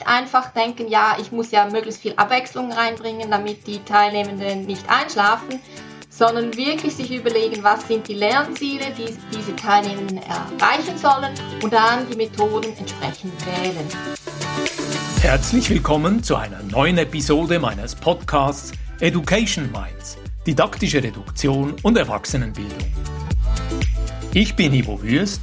[0.00, 4.88] nicht einfach denken, ja, ich muss ja möglichst viel Abwechslung reinbringen, damit die Teilnehmenden nicht
[4.88, 5.60] einschlafen,
[6.08, 11.32] sondern wirklich sich überlegen, was sind die Lernziele, die diese Teilnehmenden erreichen sollen
[11.62, 13.86] und dann die Methoden entsprechend wählen.
[15.20, 22.78] Herzlich willkommen zu einer neuen Episode meines Podcasts Education Minds, didaktische Reduktion und Erwachsenenbildung.
[24.32, 25.42] Ich bin Ivo Würst,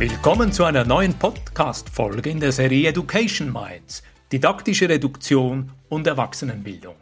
[0.00, 6.94] Willkommen zu einer neuen Podcast-Folge in der Serie Education Minds, didaktische Reduktion und Erwachsenenbildung.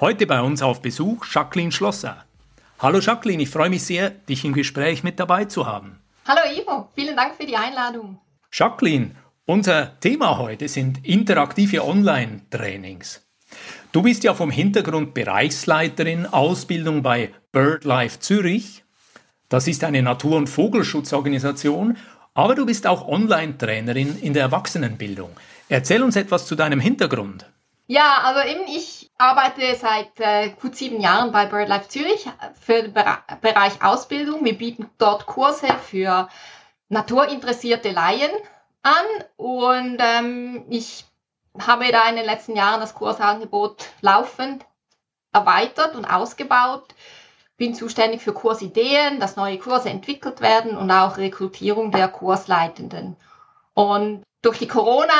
[0.00, 2.24] Heute bei uns auf Besuch Jacqueline Schlosser.
[2.80, 6.00] Hallo Jacqueline, ich freue mich sehr, dich im Gespräch mit dabei zu haben.
[6.26, 8.18] Hallo Ivo, vielen Dank für die Einladung.
[8.52, 9.12] Jacqueline,
[9.46, 13.24] unser Thema heute sind interaktive Online-Trainings.
[13.92, 18.82] Du bist ja vom Hintergrund Bereichsleiterin Ausbildung bei BirdLife Zürich.
[19.48, 21.96] Das ist eine Natur- und Vogelschutzorganisation,
[22.34, 25.30] aber du bist auch Online-Trainerin in der Erwachsenenbildung.
[25.68, 27.46] Erzähl uns etwas zu deinem Hintergrund.
[27.86, 32.26] Ja, also eben ich arbeite seit äh, gut sieben Jahren bei BirdLife Zürich
[32.60, 34.44] für den Bereich Ausbildung.
[34.44, 36.28] Wir bieten dort Kurse für
[36.88, 38.30] naturinteressierte Laien
[38.82, 39.04] an
[39.36, 41.04] und ähm, ich
[41.58, 44.64] habe da in den letzten Jahren das Kursangebot laufend
[45.32, 46.94] erweitert und ausgebaut.
[47.56, 53.16] Bin zuständig für Kursideen, dass neue Kurse entwickelt werden und auch Rekrutierung der Kursleitenden.
[53.74, 55.12] Und durch die Corona,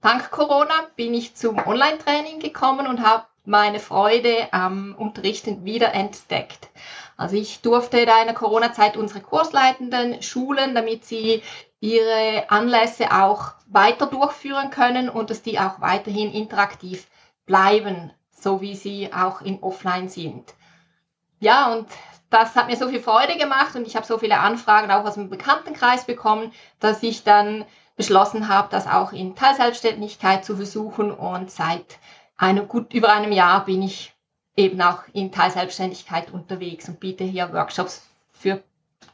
[0.00, 6.68] dank Corona, bin ich zum Online-Training gekommen und habe meine Freude am Unterrichten wieder entdeckt.
[7.16, 11.42] Also ich durfte da in der Corona-Zeit unsere Kursleitenden schulen, damit sie
[11.80, 17.06] ihre Anlässe auch weiter durchführen können und dass die auch weiterhin interaktiv
[17.44, 20.54] bleiben, so wie sie auch in Offline sind.
[21.42, 21.88] Ja, und
[22.30, 25.14] das hat mir so viel Freude gemacht und ich habe so viele Anfragen auch aus
[25.14, 27.64] dem Bekanntenkreis bekommen, dass ich dann
[27.96, 31.98] beschlossen habe, das auch in Teilselbstständigkeit zu versuchen und seit
[32.36, 34.14] einem, gut über einem Jahr bin ich
[34.56, 38.62] eben auch in Teilselbstständigkeit unterwegs und biete hier Workshops für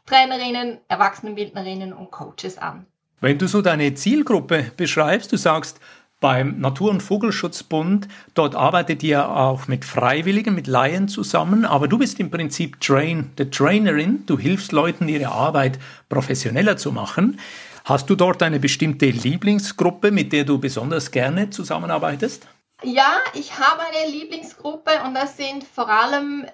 [0.04, 2.84] Trainerinnen, Erwachsenenbildnerinnen und Coaches an.
[3.20, 5.80] Wenn du so deine Zielgruppe beschreibst, du sagst,
[6.20, 11.98] beim Natur- und Vogelschutzbund, dort arbeitet ihr auch mit Freiwilligen, mit Laien zusammen, aber du
[11.98, 15.78] bist im Prinzip Train, the Trainerin, du hilfst Leuten, ihre Arbeit
[16.08, 17.38] professioneller zu machen.
[17.84, 22.46] Hast du dort eine bestimmte Lieblingsgruppe, mit der du besonders gerne zusammenarbeitest?
[22.82, 26.46] Ja, ich habe eine Lieblingsgruppe und das sind vor allem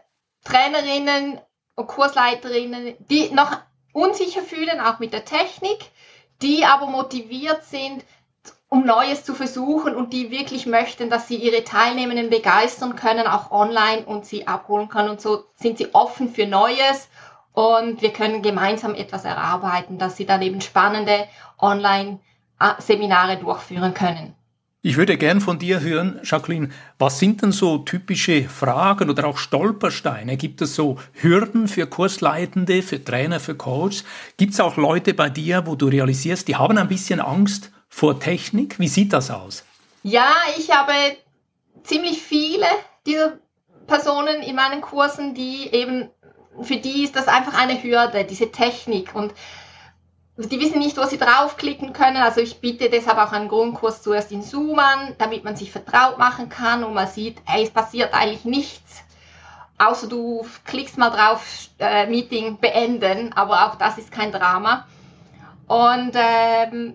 [0.44, 1.40] Trainerinnen
[1.74, 3.58] und Kursleiterinnen, die noch
[3.92, 5.78] unsicher fühlen, auch mit der Technik,
[6.42, 8.04] die aber motiviert sind,
[8.74, 13.52] um Neues zu versuchen und die wirklich möchten, dass sie ihre Teilnehmenden begeistern können, auch
[13.52, 15.10] online und sie abholen können.
[15.10, 17.08] Und so sind sie offen für Neues
[17.52, 24.34] und wir können gemeinsam etwas erarbeiten, dass sie dann eben spannende Online-Seminare durchführen können.
[24.82, 29.38] Ich würde gern von dir hören, Jacqueline, was sind denn so typische Fragen oder auch
[29.38, 30.36] Stolpersteine?
[30.36, 34.04] Gibt es so Hürden für Kursleitende, für Trainer, für Coaches?
[34.36, 38.18] Gibt es auch Leute bei dir, wo du realisierst, die haben ein bisschen Angst vor
[38.18, 38.80] Technik?
[38.80, 39.64] Wie sieht das aus?
[40.02, 40.92] Ja, ich habe
[41.84, 42.66] ziemlich viele
[43.06, 43.38] dieser
[43.86, 46.10] Personen in meinen Kursen, die eben,
[46.60, 49.32] für die ist das einfach eine Hürde, diese Technik und
[50.36, 52.16] die wissen nicht, wo sie draufklicken können.
[52.16, 56.18] Also ich biete deshalb auch einen Grundkurs zuerst in Zoom an, damit man sich vertraut
[56.18, 59.04] machen kann und man sieht, hey, es passiert eigentlich nichts.
[59.78, 64.84] Außer du klickst mal drauf, äh, Meeting beenden, aber auch das ist kein Drama.
[65.68, 66.94] Und ähm,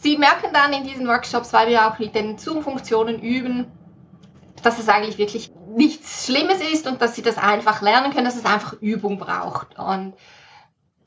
[0.00, 3.70] sie merken dann in diesen Workshops, weil wir auch mit den Zoom-Funktionen üben,
[4.62, 8.36] dass es eigentlich wirklich nichts Schlimmes ist und dass sie das einfach lernen können, dass
[8.36, 9.78] es einfach Übung braucht.
[9.78, 10.14] Und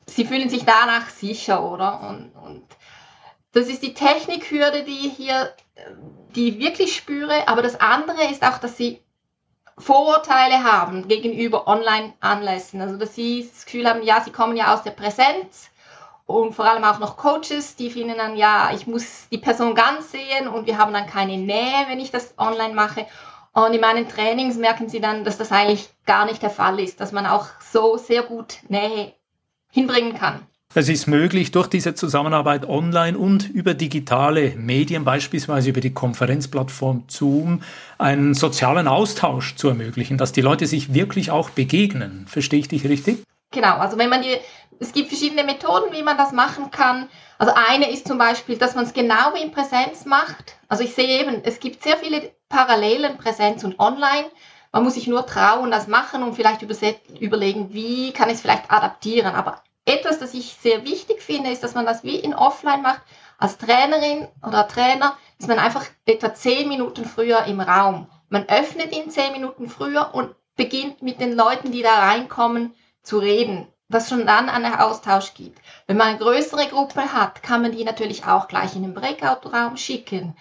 [0.06, 2.00] sie fühlen sich danach sicher, oder?
[2.08, 2.64] Und, und
[3.52, 5.52] das ist die Technikhürde, die ich hier,
[6.34, 7.48] die ich wirklich spüre.
[7.48, 9.02] Aber das andere ist auch, dass sie
[9.78, 12.80] Vorurteile haben gegenüber Online-Anlässen.
[12.80, 15.70] Also, dass sie das Gefühl haben, ja, sie kommen ja aus der Präsenz
[16.26, 20.12] und vor allem auch noch Coaches, die finden dann, ja, ich muss die Person ganz
[20.12, 23.06] sehen und wir haben dann keine Nähe, wenn ich das online mache.
[23.52, 27.00] Und in meinen Trainings merken sie dann, dass das eigentlich gar nicht der Fall ist,
[27.00, 29.12] dass man auch so sehr gut Nähe
[29.70, 30.46] hinbringen kann.
[30.74, 37.04] Es ist möglich, durch diese Zusammenarbeit online und über digitale Medien, beispielsweise über die Konferenzplattform
[37.08, 37.62] Zoom,
[37.98, 42.24] einen sozialen Austausch zu ermöglichen, dass die Leute sich wirklich auch begegnen.
[42.26, 43.22] Verstehe ich dich richtig?
[43.50, 44.34] Genau, also wenn man die,
[44.82, 47.08] es gibt verschiedene Methoden, wie man das machen kann.
[47.38, 50.56] Also eine ist zum Beispiel, dass man es genau wie in Präsenz macht.
[50.68, 54.28] Also ich sehe eben, es gibt sehr viele Parallelen Präsenz und Online.
[54.72, 56.62] Man muss sich nur trauen, das machen und vielleicht
[57.20, 59.34] überlegen, wie kann ich es vielleicht adaptieren.
[59.34, 63.02] Aber etwas, das ich sehr wichtig finde, ist, dass man das wie in Offline macht.
[63.38, 68.08] Als Trainerin oder Trainer ist man einfach etwa zehn Minuten früher im Raum.
[68.28, 73.18] Man öffnet ihn zehn Minuten früher und beginnt mit den Leuten, die da reinkommen, zu
[73.18, 75.60] reden, dass schon dann einen Austausch gibt.
[75.86, 79.76] Wenn man eine größere Gruppe hat, kann man die natürlich auch gleich in den Breakout-Raum
[79.76, 80.36] schicken.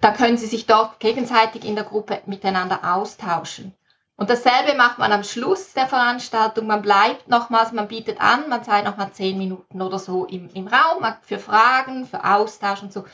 [0.00, 3.74] Da können sie sich dort gegenseitig in der Gruppe miteinander austauschen.
[4.16, 6.66] Und dasselbe macht man am Schluss der Veranstaltung.
[6.66, 10.68] Man bleibt nochmals, man bietet an, man sei nochmal zehn Minuten oder so im, im
[10.68, 13.04] Raum für Fragen, für Austausch und so.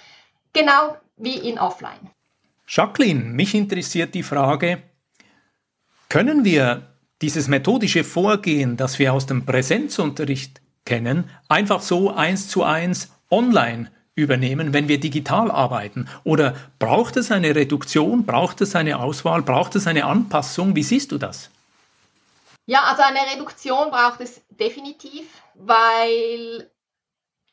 [0.52, 2.10] Genau wie in Offline.
[2.68, 4.82] Jacqueline, mich interessiert die Frage,
[6.08, 6.91] können wir
[7.22, 13.90] dieses methodische Vorgehen, das wir aus dem Präsenzunterricht kennen, einfach so eins zu eins online
[14.14, 16.08] übernehmen, wenn wir digital arbeiten?
[16.24, 20.76] Oder braucht es eine Reduktion, braucht es eine Auswahl, braucht es eine Anpassung?
[20.76, 21.50] Wie siehst du das?
[22.66, 26.70] Ja, also eine Reduktion braucht es definitiv, weil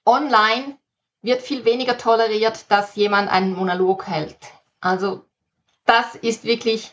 [0.05, 0.77] online
[1.21, 4.37] wird viel weniger toleriert, dass jemand einen Monolog hält.
[4.81, 5.25] Also
[5.85, 6.91] das ist wirklich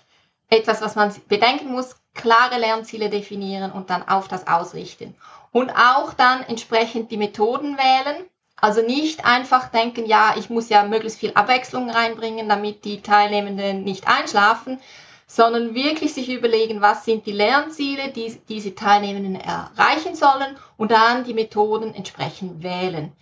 [0.48, 5.14] etwas, was man bedenken muss, klare Lernziele definieren und dann auf das ausrichten.
[5.52, 8.24] Und auch dann entsprechend die Methoden wählen,
[8.60, 13.84] also nicht einfach denken, ja, ich muss ja möglichst viel Abwechslung reinbringen, damit die Teilnehmenden
[13.84, 14.80] nicht einschlafen,
[15.26, 21.24] sondern wirklich sich überlegen, was sind die Lernziele, die diese Teilnehmenden erreichen sollen und dann
[21.24, 23.12] die Methoden entsprechend wählen.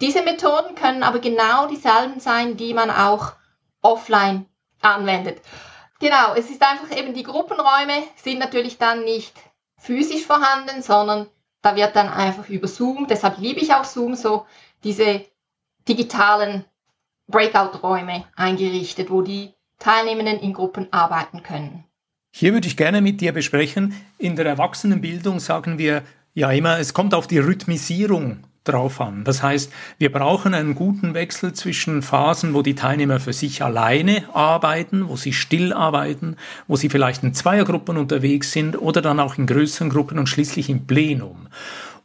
[0.00, 3.32] Diese Methoden können aber genau dieselben sein, die man auch
[3.82, 4.46] offline
[4.82, 5.40] anwendet.
[5.98, 9.32] Genau, es ist einfach eben die Gruppenräume sind natürlich dann nicht
[9.78, 11.26] physisch vorhanden, sondern
[11.62, 14.46] da wird dann einfach über Zoom, deshalb liebe ich auch Zoom so,
[14.84, 15.24] diese
[15.88, 16.64] digitalen
[17.28, 21.84] Breakout-Räume eingerichtet, wo die Teilnehmenden in Gruppen arbeiten können.
[22.34, 26.02] Hier würde ich gerne mit dir besprechen, in der Erwachsenenbildung sagen wir
[26.34, 29.24] ja immer, es kommt auf die Rhythmisierung drauf an.
[29.24, 34.24] Das heißt, wir brauchen einen guten Wechsel zwischen Phasen, wo die Teilnehmer für sich alleine
[34.34, 36.36] arbeiten, wo sie still arbeiten,
[36.66, 40.68] wo sie vielleicht in Zweiergruppen unterwegs sind oder dann auch in größeren Gruppen und schließlich
[40.68, 41.48] im Plenum.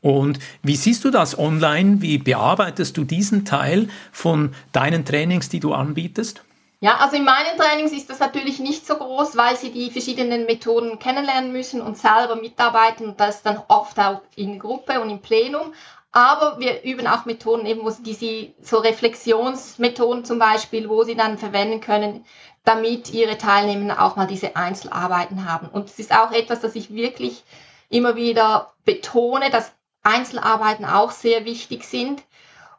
[0.02, 2.02] Und wie siehst du das online?
[2.02, 6.44] Wie bearbeitest du diesen Teil von deinen Trainings, die du anbietest?
[6.84, 10.48] Ja, also in meinen Trainings ist das natürlich nicht so groß, weil sie die verschiedenen
[10.48, 15.74] Methoden kennenlernen müssen und selber mitarbeiten das dann oft auch in Gruppe und im Plenum.
[16.12, 21.16] Aber wir üben auch Methoden, eben, wo sie diese, so Reflexionsmethoden zum Beispiel, wo sie
[21.16, 22.26] dann verwenden können,
[22.66, 25.68] damit ihre Teilnehmer auch mal diese Einzelarbeiten haben.
[25.68, 27.44] Und es ist auch etwas, das ich wirklich
[27.90, 29.72] immer wieder betone, dass
[30.04, 32.24] Einzelarbeiten auch sehr wichtig sind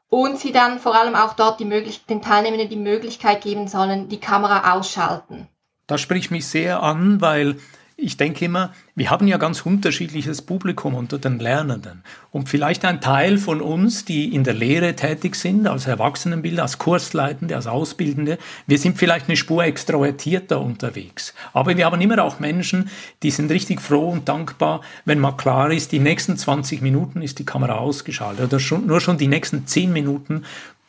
[0.08, 4.08] und sie dann vor allem auch dort die Möglichkeit, den Teilnehmenden die Möglichkeit geben sollen,
[4.08, 5.48] die Kamera ausschalten.
[5.86, 7.58] Das spricht mich sehr an, weil
[7.96, 12.02] ich denke immer, wir haben ja ganz unterschiedliches Publikum unter den Lernenden.
[12.30, 16.78] Und vielleicht ein Teil von uns, die in der Lehre tätig sind, als Erwachsenenbilder, als
[16.78, 21.34] Kursleitende, als Ausbildende, wir sind vielleicht eine Spur extrovertierter unterwegs.
[21.52, 22.90] Aber wir haben immer auch Menschen,
[23.22, 27.38] die sind richtig froh und dankbar, wenn mal klar ist, die nächsten 20 Minuten ist
[27.38, 30.44] die Kamera ausgeschaltet oder schon, nur schon die nächsten 10 Minuten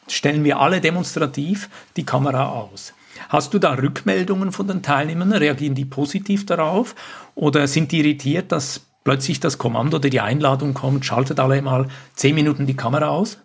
[0.08, 2.94] stellen wir alle demonstrativ die Kamera aus.
[3.30, 5.32] Hast du da Rückmeldungen von den Teilnehmern?
[5.32, 6.96] Reagieren die positiv darauf?
[7.36, 11.88] Oder sind die irritiert, dass plötzlich das Kommando oder die Einladung kommt, schaltet alle mal
[12.16, 13.38] zehn Minuten die Kamera aus?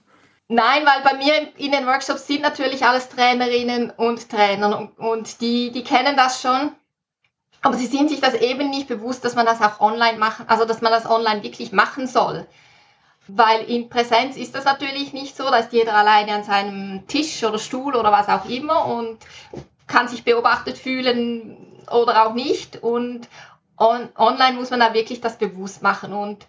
[0.49, 5.71] Nein, weil bei mir in den Workshops sind natürlich alles Trainerinnen und Trainer und, die,
[5.73, 6.73] die kennen das schon.
[7.61, 10.65] Aber sie sind sich das eben nicht bewusst, dass man das auch online machen, also
[10.65, 12.47] dass man das online wirklich machen soll.
[13.29, 17.45] Weil in Präsenz ist das natürlich nicht so, da ist jeder alleine an seinem Tisch
[17.45, 19.19] oder Stuhl oder was auch immer und
[19.87, 22.83] kann sich beobachtet fühlen oder auch nicht.
[22.83, 23.29] Und
[23.77, 26.13] on online muss man da wirklich das bewusst machen.
[26.13, 26.47] Und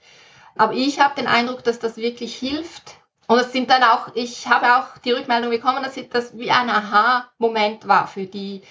[0.56, 2.96] aber ich habe den Eindruck, dass das wirklich hilft.
[3.28, 6.70] Und es sind dann auch, ich habe auch die Rückmeldung bekommen, dass das wie ein
[6.70, 8.62] Aha-Moment war für die,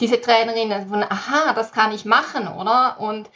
[0.00, 0.88] diese Trainerinnen.
[0.88, 2.98] Von, aha, das kann ich machen, oder?
[2.98, 3.28] Und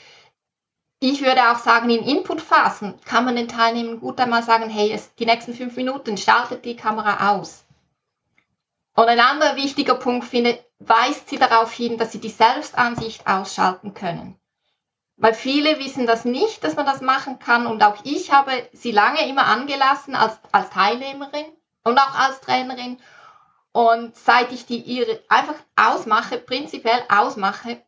[1.02, 5.14] ich würde auch sagen, in Inputphasen kann man den Teilnehmern gut einmal sagen, hey, es,
[5.14, 7.64] die nächsten fünf Minuten schaltet die Kamera aus.
[8.94, 13.94] Und ein anderer wichtiger Punkt finde, weist sie darauf hin, dass sie die Selbstansicht ausschalten
[13.94, 14.36] können.
[15.16, 17.66] weil viele wissen das nicht, dass man das machen kann.
[17.66, 21.44] Und auch ich habe sie lange immer angelassen als, als Teilnehmerin
[21.84, 22.98] und auch als Trainerin.
[23.72, 27.82] Und seit ich die ihre einfach ausmache, prinzipiell ausmache,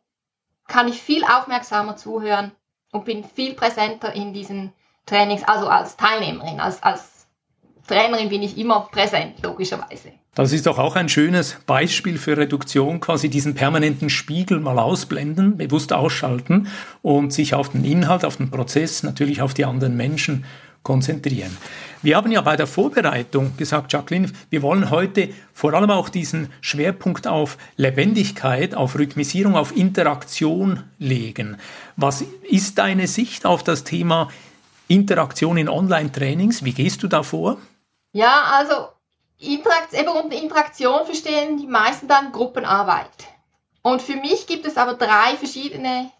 [0.67, 2.51] kann ich viel aufmerksamer zuhören
[2.93, 4.71] und bin viel präsenter in diesen
[5.05, 7.27] Trainings, also als Teilnehmerin, als, als
[7.87, 10.13] Trainerin bin ich immer präsent, logischerweise.
[10.35, 15.57] Das ist doch auch ein schönes Beispiel für Reduktion, quasi diesen permanenten Spiegel mal ausblenden,
[15.57, 16.67] bewusst ausschalten
[17.01, 20.45] und sich auf den Inhalt, auf den Prozess, natürlich auf die anderen Menschen
[20.83, 21.57] konzentrieren.
[22.01, 26.51] Wir haben ja bei der Vorbereitung gesagt, Jacqueline, wir wollen heute vor allem auch diesen
[26.59, 31.57] Schwerpunkt auf Lebendigkeit, auf Rhythmisierung, auf Interaktion legen.
[31.95, 34.29] Was ist deine Sicht auf das Thema
[34.89, 36.65] Interaktion in Online-Trainings?
[36.65, 37.57] Wie gehst du da vor?
[38.11, 38.89] Ja, also
[39.39, 43.09] Interakt, eben unter Interaktion verstehen die meisten dann Gruppenarbeit.
[43.81, 46.11] Und für mich gibt es aber drei verschiedene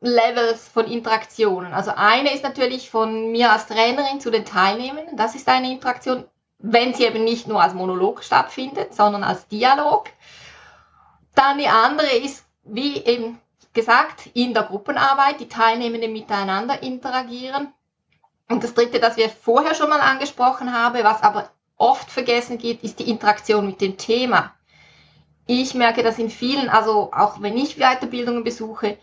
[0.00, 1.72] Levels von Interaktionen.
[1.72, 5.16] Also eine ist natürlich von mir als Trainerin zu den Teilnehmenden.
[5.16, 6.24] Das ist eine Interaktion,
[6.58, 10.10] wenn sie eben nicht nur als Monolog stattfindet, sondern als Dialog.
[11.34, 13.40] Dann die andere ist, wie eben
[13.72, 17.72] gesagt, in der Gruppenarbeit, die Teilnehmenden miteinander interagieren.
[18.48, 22.82] Und das dritte, das wir vorher schon mal angesprochen haben, was aber oft vergessen geht,
[22.82, 24.54] ist die Interaktion mit dem Thema.
[25.46, 28.98] Ich merke das in vielen, also auch wenn ich Weiterbildungen besuche,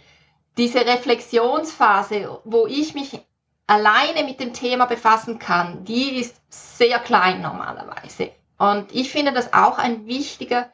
[0.57, 3.19] diese Reflexionsphase, wo ich mich
[3.67, 8.31] alleine mit dem Thema befassen kann, die ist sehr klein normalerweise.
[8.57, 10.69] Und ich finde das auch ein wichtiger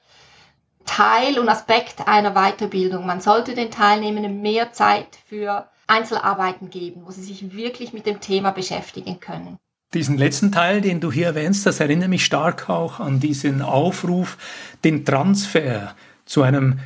[0.85, 3.05] Teil und Aspekt einer Weiterbildung.
[3.05, 8.19] Man sollte den Teilnehmenden mehr Zeit für Einzelarbeiten geben, wo sie sich wirklich mit dem
[8.19, 9.57] Thema beschäftigen können.
[9.93, 14.37] Diesen letzten Teil, den du hier erwähnst, das erinnert mich stark auch an diesen Aufruf,
[14.85, 15.95] den Transfer
[16.25, 16.79] zu einem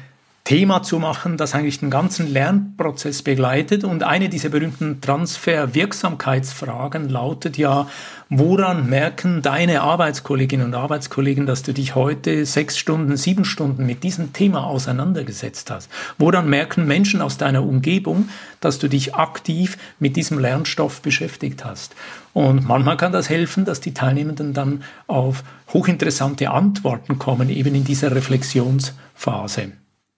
[0.45, 3.83] Thema zu machen, das eigentlich den ganzen Lernprozess begleitet.
[3.83, 7.87] Und eine dieser berühmten Transfer-Wirksamkeitsfragen lautet ja,
[8.29, 14.03] woran merken deine Arbeitskolleginnen und Arbeitskollegen, dass du dich heute sechs Stunden, sieben Stunden mit
[14.03, 15.89] diesem Thema auseinandergesetzt hast?
[16.19, 18.29] Woran merken Menschen aus deiner Umgebung,
[18.61, 21.95] dass du dich aktiv mit diesem Lernstoff beschäftigt hast?
[22.33, 27.83] Und manchmal kann das helfen, dass die Teilnehmenden dann auf hochinteressante Antworten kommen, eben in
[27.83, 29.71] dieser Reflexionsphase.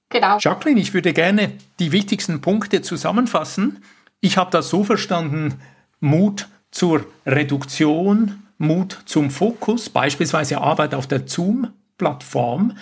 [0.10, 0.38] Genau.
[0.40, 3.84] Jacqueline, ich würde gerne die wichtigsten Punkte zusammenfassen.
[4.22, 5.56] Ich habe das so verstanden,
[6.00, 12.78] Mut zur Reduktion, Mut zum Fokus, beispielsweise Arbeit auf der Zoom-Plattform,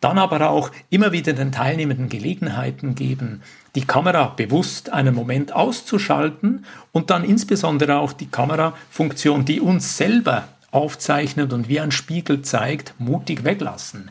[0.00, 3.42] dann aber auch immer wieder den Teilnehmenden Gelegenheiten geben,
[3.74, 10.48] die Kamera bewusst einen Moment auszuschalten und dann insbesondere auch die Kamerafunktion, die uns selber
[10.70, 14.10] aufzeichnet und wie ein Spiegel zeigt, mutig weglassen.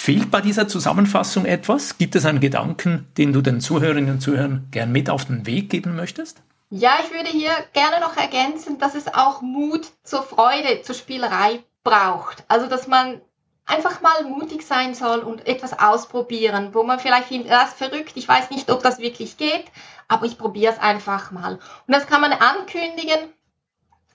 [0.00, 1.98] Fehlt bei dieser Zusammenfassung etwas?
[1.98, 5.70] Gibt es einen Gedanken, den du den Zuhörerinnen und Zuhörern gern mit auf den Weg
[5.70, 6.40] geben möchtest?
[6.70, 11.64] Ja, ich würde hier gerne noch ergänzen, dass es auch Mut zur Freude, zur Spielerei
[11.82, 12.44] braucht.
[12.46, 13.20] Also, dass man
[13.66, 18.12] einfach mal mutig sein soll und etwas ausprobieren, wo man vielleicht findet, das ist verrückt,
[18.14, 19.64] ich weiß nicht, ob das wirklich geht,
[20.06, 21.54] aber ich probiere es einfach mal.
[21.54, 23.18] Und das kann man ankündigen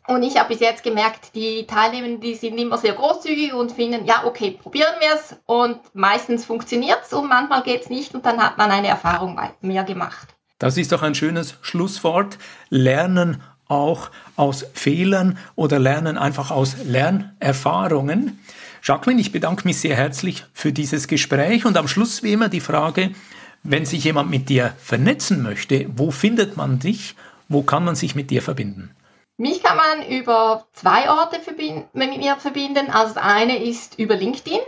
[0.08, 4.06] und ich habe bis jetzt gemerkt, die Teilnehmer, die sind immer sehr großzügig und finden,
[4.06, 5.36] ja, okay, probieren wir es.
[5.46, 9.40] Und meistens funktioniert es und manchmal geht es nicht und dann hat man eine Erfahrung
[9.62, 10.28] mehr gemacht.
[10.60, 12.38] Das ist doch ein schönes Schlusswort.
[12.70, 18.40] Lernen auch aus Fehlern oder lernen einfach aus Lernerfahrungen.
[18.84, 22.60] Jacqueline, ich bedanke mich sehr herzlich für dieses Gespräch und am Schluss wie immer die
[22.60, 23.12] Frage,
[23.64, 27.16] wenn sich jemand mit dir vernetzen möchte, wo findet man dich?
[27.48, 28.92] Wo kann man sich mit dir verbinden?
[29.44, 31.38] Mich kann man über zwei Orte
[31.92, 32.90] mit mir verbinden.
[32.90, 34.62] Also das eine ist über LinkedIn,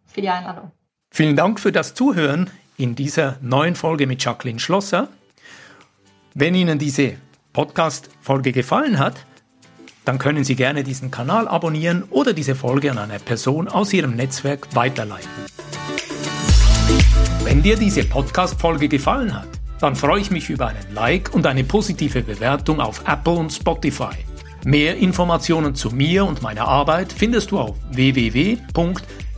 [0.06, 0.70] für die Einladung.
[1.10, 2.50] Vielen Dank für das Zuhören
[2.82, 5.08] in dieser neuen Folge mit Jacqueline Schlosser.
[6.34, 7.14] Wenn Ihnen diese
[7.52, 9.24] Podcast-Folge gefallen hat,
[10.04, 14.16] dann können Sie gerne diesen Kanal abonnieren oder diese Folge an eine Person aus Ihrem
[14.16, 15.30] Netzwerk weiterleiten.
[17.44, 19.48] Wenn dir diese Podcast-Folge gefallen hat,
[19.78, 24.16] dann freue ich mich über einen Like und eine positive Bewertung auf Apple und Spotify.
[24.64, 29.31] Mehr Informationen zu mir und meiner Arbeit findest du auf www.podcast.com